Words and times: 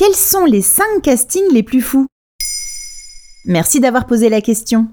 Quels 0.00 0.16
sont 0.16 0.46
les 0.46 0.62
5 0.62 1.02
castings 1.02 1.52
les 1.52 1.62
plus 1.62 1.82
fous? 1.82 2.06
Merci 3.44 3.80
d'avoir 3.80 4.06
posé 4.06 4.30
la 4.30 4.40
question. 4.40 4.88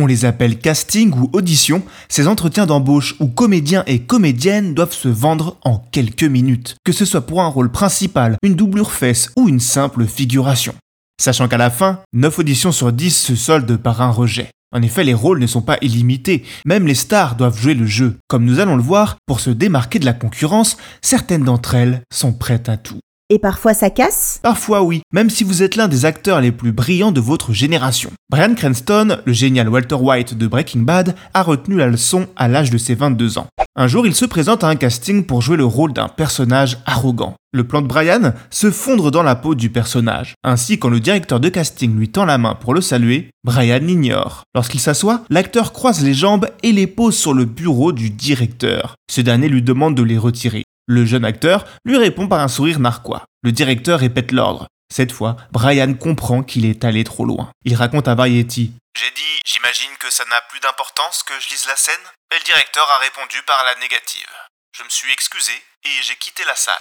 On 0.00 0.06
les 0.06 0.24
appelle 0.24 0.58
casting 0.58 1.12
ou 1.12 1.28
audition, 1.34 1.82
ces 2.08 2.26
entretiens 2.26 2.64
d'embauche 2.64 3.16
où 3.20 3.26
comédiens 3.26 3.84
et 3.86 4.00
comédiennes 4.00 4.72
doivent 4.72 4.94
se 4.94 5.08
vendre 5.08 5.58
en 5.62 5.76
quelques 5.92 6.24
minutes, 6.24 6.76
que 6.84 6.92
ce 6.92 7.04
soit 7.04 7.26
pour 7.26 7.42
un 7.42 7.48
rôle 7.48 7.70
principal, 7.70 8.38
une 8.42 8.54
doublure 8.54 8.92
fesse 8.92 9.30
ou 9.36 9.46
une 9.46 9.60
simple 9.60 10.06
figuration. 10.06 10.74
Sachant 11.20 11.48
qu'à 11.48 11.58
la 11.58 11.68
fin, 11.68 12.00
9 12.14 12.38
auditions 12.38 12.72
sur 12.72 12.94
10 12.94 13.14
se 13.14 13.36
soldent 13.36 13.76
par 13.76 14.00
un 14.00 14.10
rejet. 14.10 14.48
En 14.74 14.80
effet, 14.80 15.04
les 15.04 15.12
rôles 15.12 15.38
ne 15.38 15.46
sont 15.46 15.60
pas 15.60 15.76
illimités, 15.82 16.44
même 16.64 16.86
les 16.86 16.94
stars 16.94 17.36
doivent 17.36 17.60
jouer 17.60 17.74
le 17.74 17.86
jeu. 17.86 18.16
Comme 18.26 18.46
nous 18.46 18.58
allons 18.58 18.76
le 18.76 18.82
voir, 18.82 19.18
pour 19.26 19.40
se 19.40 19.50
démarquer 19.50 19.98
de 19.98 20.06
la 20.06 20.14
concurrence, 20.14 20.78
certaines 21.02 21.44
d'entre 21.44 21.74
elles 21.74 22.00
sont 22.10 22.32
prêtes 22.32 22.70
à 22.70 22.78
tout. 22.78 23.00
Et 23.28 23.40
parfois 23.40 23.74
ça 23.74 23.90
casse? 23.90 24.38
Parfois 24.40 24.82
oui, 24.82 25.02
même 25.12 25.30
si 25.30 25.42
vous 25.42 25.64
êtes 25.64 25.74
l'un 25.74 25.88
des 25.88 26.04
acteurs 26.04 26.40
les 26.40 26.52
plus 26.52 26.70
brillants 26.70 27.10
de 27.10 27.20
votre 27.20 27.52
génération. 27.52 28.12
Brian 28.30 28.54
Cranston, 28.54 29.18
le 29.24 29.32
génial 29.32 29.68
Walter 29.68 29.96
White 29.96 30.38
de 30.38 30.46
Breaking 30.46 30.82
Bad, 30.82 31.16
a 31.34 31.42
retenu 31.42 31.76
la 31.76 31.88
leçon 31.88 32.28
à 32.36 32.46
l'âge 32.46 32.70
de 32.70 32.78
ses 32.78 32.94
22 32.94 33.38
ans. 33.38 33.48
Un 33.74 33.88
jour, 33.88 34.06
il 34.06 34.14
se 34.14 34.26
présente 34.26 34.62
à 34.62 34.68
un 34.68 34.76
casting 34.76 35.24
pour 35.24 35.42
jouer 35.42 35.56
le 35.56 35.64
rôle 35.64 35.92
d'un 35.92 36.06
personnage 36.06 36.78
arrogant. 36.86 37.34
Le 37.52 37.64
plan 37.64 37.82
de 37.82 37.88
Brian, 37.88 38.32
se 38.50 38.70
fondre 38.70 39.10
dans 39.10 39.24
la 39.24 39.34
peau 39.34 39.56
du 39.56 39.70
personnage. 39.70 40.34
Ainsi, 40.44 40.78
quand 40.78 40.88
le 40.88 41.00
directeur 41.00 41.40
de 41.40 41.48
casting 41.48 41.96
lui 41.96 42.08
tend 42.08 42.26
la 42.26 42.38
main 42.38 42.54
pour 42.54 42.74
le 42.74 42.80
saluer, 42.80 43.30
Brian 43.42 43.80
l'ignore. 43.80 44.44
Lorsqu'il 44.54 44.80
s'assoit, 44.80 45.22
l'acteur 45.30 45.72
croise 45.72 46.04
les 46.04 46.14
jambes 46.14 46.48
et 46.62 46.70
les 46.70 46.86
pose 46.86 47.16
sur 47.16 47.34
le 47.34 47.44
bureau 47.44 47.92
du 47.92 48.10
directeur. 48.10 48.94
Ce 49.10 49.20
dernier 49.20 49.48
lui 49.48 49.62
demande 49.62 49.96
de 49.96 50.02
les 50.02 50.18
retirer. 50.18 50.65
Le 50.88 51.04
jeune 51.04 51.24
acteur 51.24 51.64
lui 51.84 51.98
répond 51.98 52.28
par 52.28 52.40
un 52.40 52.48
sourire 52.48 52.78
narquois. 52.78 53.24
Le 53.42 53.50
directeur 53.50 53.98
répète 53.98 54.30
l'ordre. 54.30 54.68
Cette 54.94 55.10
fois, 55.10 55.36
Brian 55.50 55.94
comprend 55.94 56.44
qu'il 56.44 56.64
est 56.64 56.84
allé 56.84 57.02
trop 57.02 57.24
loin. 57.24 57.50
Il 57.64 57.74
raconte 57.74 58.06
à 58.06 58.14
Variety. 58.14 58.72
J'ai 58.96 59.10
dit, 59.10 59.40
j'imagine 59.44 59.90
que 59.98 60.12
ça 60.12 60.24
n'a 60.30 60.40
plus 60.48 60.60
d'importance 60.60 61.24
que 61.24 61.34
je 61.40 61.50
lise 61.50 61.66
la 61.66 61.74
scène? 61.74 61.94
Et 62.32 62.38
le 62.38 62.44
directeur 62.44 62.86
a 62.88 63.02
répondu 63.02 63.42
par 63.46 63.64
la 63.64 63.74
négative. 63.80 64.30
Je 64.78 64.84
me 64.84 64.88
suis 64.88 65.12
excusé 65.12 65.52
et 65.84 66.02
j'ai 66.02 66.16
quitté 66.16 66.42
la 66.46 66.54
salle. 66.54 66.74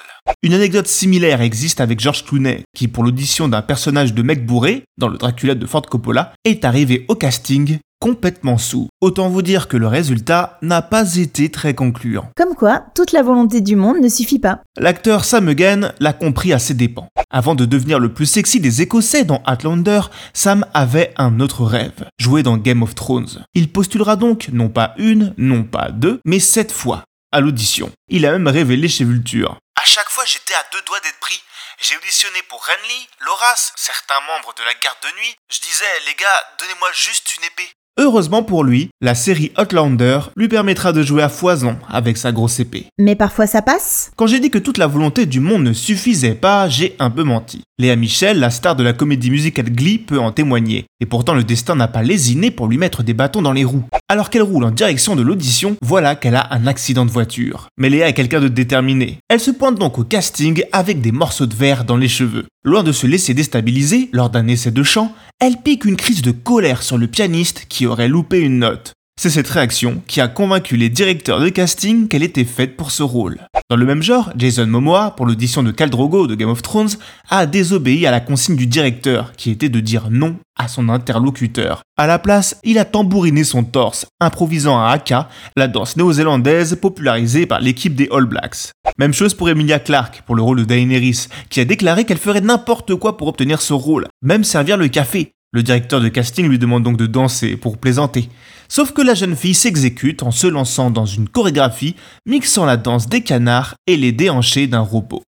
Une 0.44 0.53
anecdote 0.53 0.88
similaire 0.88 1.42
existe 1.42 1.81
avec 1.81 2.00
George 2.00 2.25
Clooney, 2.25 2.64
qui 2.75 2.88
pour 2.88 3.03
l'audition 3.03 3.47
d'un 3.47 3.62
personnage 3.62 4.14
de 4.14 4.22
mec 4.22 4.45
bourré, 4.45 4.84
dans 4.97 5.08
le 5.08 5.17
Dracula 5.17 5.56
de 5.56 5.66
Ford 5.66 5.81
Coppola, 5.81 6.34
est 6.44 6.66
arrivé 6.66 7.06
au 7.08 7.16
casting 7.16 7.80
complètement 8.00 8.58
sous. 8.58 8.88
Autant 9.02 9.30
vous 9.30 9.42
dire 9.42 9.68
que 9.68 9.78
le 9.78 9.88
résultat 9.88 10.58
n'a 10.62 10.82
pas 10.82 11.16
été 11.16 11.50
très 11.50 11.74
concluant. 11.74 12.30
Comme 12.36 12.56
quoi, 12.56 12.86
toute 12.96 13.12
la 13.12 13.24
volonté 13.24 13.62
du 13.62 13.76
monde 13.76 13.98
ne 14.00 14.10
suffit 14.10 14.40
pas. 14.40 14.60
L'acteur 14.78 15.26
Sam 15.26 15.50
Egan 15.50 15.92
l'a 16.00 16.14
compris 16.14 16.54
à 16.54 16.60
ses 16.60 16.74
dépens. 16.74 17.08
Avant 17.30 17.56
de 17.56 17.66
devenir 17.66 18.00
le 18.00 18.14
plus 18.14 18.26
sexy 18.26 18.60
des 18.60 18.82
Écossais 18.82 19.24
dans 19.24 19.44
Outlander, 19.48 20.02
Sam 20.34 20.66
avait 20.74 21.14
un 21.18 21.40
autre 21.40 21.66
rêve, 21.66 22.10
jouer 22.20 22.44
dans 22.44 22.58
Game 22.58 22.84
of 22.84 22.96
Thrones. 22.96 23.46
Il 23.54 23.72
postulera 23.72 24.16
donc 24.16 24.50
non 24.52 24.70
pas 24.70 24.94
une, 24.98 25.34
non 25.38 25.64
pas 25.64 25.90
deux, 25.92 26.20
mais 26.26 26.40
sept 26.40 26.72
fois 26.72 27.04
à 27.32 27.42
l'audition. 27.42 27.92
Il 28.08 28.26
a 28.26 28.32
même 28.32 28.48
révélé 28.48 28.88
chez 28.88 29.04
Vulture. 29.04 29.58
À 29.76 29.86
chaque 29.86 30.09
fois, 30.09 30.24
j'étais 30.26 30.54
à 30.54 30.64
deux 30.72 30.82
doigts 30.86 31.00
d'être 31.02 31.20
pris. 31.20 31.42
J'ai 31.82 31.98
auditionné 31.98 32.42
pour 32.48 32.64
Renly, 32.66 33.08
Loras, 33.26 33.74
certains 33.76 34.22
membres 34.22 34.54
de 34.58 34.64
la 34.64 34.74
garde 34.76 34.98
de 35.04 35.20
nuit. 35.20 35.36
Je 35.52 35.59
disais, 35.59 36.00
les 36.08 36.16
gars, 36.16 36.44
donnez-moi 36.59 36.90
juste 36.94 37.36
une 37.36 37.44
épée. 37.44 37.70
Heureusement 37.98 38.44
pour 38.44 38.66
lui, 38.66 38.90
la 39.00 39.16
série 39.16 39.54
Outlander 39.58 40.20
lui 40.36 40.50
permettra 40.50 40.92
de 40.92 41.02
jouer 41.02 41.24
à 41.24 41.30
foison 41.30 41.78
avec 41.90 42.18
sa 42.18 42.34
grosse 42.34 42.60
épée. 42.60 42.88
Mais 42.98 43.16
parfois 43.16 43.48
ça 43.48 43.62
passe 43.62 44.12
Quand 44.18 44.28
j'ai 44.28 44.42
dit 44.42 44.50
que 44.50 44.58
toute 44.58 44.78
la 44.78 44.88
volonté 44.88 45.26
du 45.26 45.40
monde 45.40 45.64
ne 45.64 45.72
suffisait 45.72 46.36
pas, 46.36 46.68
j'ai 46.68 46.98
un 47.00 47.10
peu 47.10 47.24
menti. 47.24 47.62
Léa 47.80 47.96
Michel, 47.96 48.40
la 48.40 48.50
star 48.50 48.76
de 48.76 48.84
la 48.84 48.92
comédie 48.92 49.32
musicale 49.32 49.70
Glee, 49.70 49.98
peut 49.98 50.20
en 50.20 50.34
témoigner. 50.34 50.88
Et 51.00 51.06
pourtant 51.06 51.36
le 51.36 51.46
destin 51.46 51.76
n'a 51.76 51.88
pas 51.88 52.04
lésiné 52.04 52.52
pour 52.52 52.68
lui 52.68 52.78
mettre 52.78 53.02
des 53.02 53.14
bâtons 53.14 53.42
dans 53.42 53.53
les 53.53 53.64
roues. 53.64 53.86
Alors 54.08 54.30
qu'elle 54.30 54.44
roule 54.44 54.66
en 54.66 54.72
direction 54.72 55.16
de 55.16 55.24
l'audition, 55.24 55.78
voilà 55.82 56.16
qu'elle 56.16 56.36
a 56.36 56.54
un 56.54 56.68
accident 56.68 57.06
de 57.06 57.12
voiture. 57.12 57.70
Mais 57.78 57.90
Léa 57.90 58.08
est 58.08 58.14
quelqu'un 58.14 58.40
de 58.40 58.48
déterminé. 58.48 59.18
Elle 59.30 59.40
se 59.40 59.50
pointe 59.50 59.80
donc 59.80 59.98
au 59.98 60.04
casting 60.04 60.64
avec 60.72 61.02
des 61.02 61.12
morceaux 61.12 61.48
de 61.48 61.56
verre 61.56 61.86
dans 61.86 61.98
les 61.98 62.08
cheveux. 62.08 62.46
Loin 62.64 62.84
de 62.84 62.92
se 62.92 63.08
laisser 63.08 63.34
déstabiliser 63.34 64.10
lors 64.14 64.30
d'un 64.30 64.48
essai 64.48 64.70
de 64.70 64.84
chant, 64.84 65.12
elle 65.40 65.58
pique 65.58 65.86
une 65.86 65.96
crise 65.96 66.22
de 66.22 66.30
colère 66.30 66.84
sur 66.84 67.00
le 67.00 67.08
pianiste 67.08 67.66
qui 67.68 67.88
aurait 67.88 68.08
loupé 68.08 68.40
une 68.40 68.60
note. 68.60 68.94
C'est 69.20 69.32
cette 69.32 69.50
réaction 69.50 70.04
qui 70.06 70.22
a 70.22 70.28
convaincu 70.28 70.78
les 70.78 70.90
directeurs 70.90 71.40
de 71.40 71.50
casting 71.50 72.08
qu'elle 72.08 72.22
était 72.22 72.44
faite 72.44 72.78
pour 72.78 72.92
ce 72.92 73.02
rôle. 73.02 73.40
Dans 73.68 73.78
le 73.78 73.86
même 73.88 74.03
genre, 74.03 74.31
Jason 74.38 74.68
Momoa, 74.68 75.16
pour 75.18 75.26
l'audition 75.26 75.64
de 75.64 75.72
Khal 75.72 75.90
Drogo 75.90 76.28
de 76.28 76.36
Game 76.36 76.50
of 76.50 76.62
Thrones, 76.62 76.92
a 77.31 77.48
désobéi 77.48 78.06
à 78.06 78.12
la 78.12 78.20
consigne 78.20 78.56
du 78.56 78.68
directeur, 78.68 79.31
qui 79.38 79.50
était 79.50 79.70
de 79.70 79.80
dire 79.80 80.09
non 80.12 80.38
à 80.56 80.68
son 80.68 80.88
interlocuteur. 80.88 81.81
À 81.98 82.06
la 82.06 82.20
place, 82.20 82.59
il 82.64 82.78
a 82.78 82.86
tambouriné 82.86 83.44
son 83.44 83.64
torse, 83.64 84.06
improvisant 84.22 84.78
un 84.78 84.92
haka, 84.92 85.30
la 85.58 85.68
danse 85.68 85.98
néo-zélandaise 85.98 86.75
popularisée 86.75 87.48
par 87.48 87.59
l'équipe 87.59 87.96
des 87.96 88.08
All 88.12 88.25
Blacks. 88.25 88.72
Même 89.00 89.14
chose 89.14 89.34
pour 89.34 89.50
Emilia 89.50 89.80
Clarke, 89.80 90.22
pour 90.28 90.36
le 90.36 90.44
rôle 90.44 90.59
de 90.59 90.64
Daenerys, 90.64 91.25
qui 91.50 91.59
a 91.59 91.66
déclaré 91.66 92.06
qu'elle 92.06 92.20
ferait 92.20 92.42
n'importe 92.42 92.94
quoi 92.94 93.18
pour 93.18 93.28
obtenir 93.28 93.64
ce 93.64 93.74
rôle, 93.74 94.08
même 94.22 94.44
servir 94.44 94.78
le 94.78 94.90
café. 94.90 95.34
Le 95.56 95.64
directeur 95.64 96.02
de 96.02 96.10
casting 96.10 96.50
lui 96.50 96.60
demande 96.60 96.84
donc 96.84 96.98
de 96.98 97.06
danser 97.06 97.56
pour 97.56 97.78
plaisanter. 97.78 98.28
Sauf 98.68 98.92
que 98.92 99.02
la 99.02 99.14
jeune 99.14 99.38
fille 99.38 99.54
s'exécute 99.54 100.22
en 100.22 100.32
se 100.32 100.48
lançant 100.48 100.92
dans 100.92 101.06
une 101.06 101.30
chorégraphie 101.30 101.96
mixant 102.26 102.66
la 102.66 102.76
danse 102.76 103.08
des 103.08 103.22
canards 103.22 103.76
et 103.88 103.96
les 103.96 104.12
déhanchés 104.12 104.68
d'un 104.68 104.82
robot. 104.82 105.24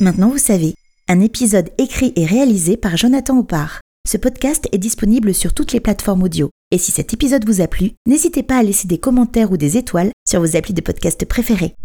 Maintenant 0.00 0.30
vous 0.30 0.38
savez, 0.38 0.74
un 1.06 1.20
épisode 1.20 1.70
écrit 1.78 2.12
et 2.16 2.26
réalisé 2.26 2.76
par 2.76 2.96
Jonathan 2.96 3.38
Oppard. 3.38 3.80
Ce 4.04 4.16
podcast 4.16 4.66
est 4.72 4.78
disponible 4.78 5.32
sur 5.32 5.54
toutes 5.54 5.72
les 5.72 5.80
plateformes 5.80 6.24
audio. 6.24 6.50
Et 6.72 6.78
si 6.78 6.90
cet 6.90 7.14
épisode 7.14 7.46
vous 7.46 7.60
a 7.60 7.68
plu, 7.68 7.92
n'hésitez 8.08 8.42
pas 8.42 8.58
à 8.58 8.64
laisser 8.64 8.88
des 8.88 8.98
commentaires 8.98 9.52
ou 9.52 9.56
des 9.56 9.76
étoiles 9.76 10.10
sur 10.28 10.40
vos 10.40 10.56
applis 10.56 10.74
de 10.74 10.80
podcast 10.80 11.24
préférés. 11.24 11.76